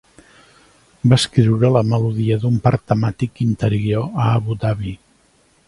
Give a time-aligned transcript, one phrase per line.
[1.11, 4.99] Va escriure la melodia d'un parc temàtic interior a Abu Dhabi.